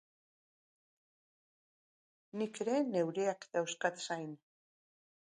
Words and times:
Nik 2.43 2.59
ere 2.67 2.81
neureak 2.97 3.49
dauzkat 3.59 4.05
zain. 4.11 4.37